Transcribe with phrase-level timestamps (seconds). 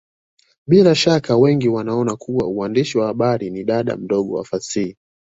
[0.67, 4.97] Bila shaka wengi wanaona kuwa uandishi wa habari ni dada mdogo wa fasihi